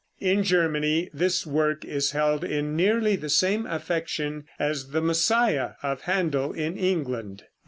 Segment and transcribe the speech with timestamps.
[0.19, 6.01] In Germany this work is held in nearly the same affection as the "Messiah," of
[6.05, 7.43] Händel, in England.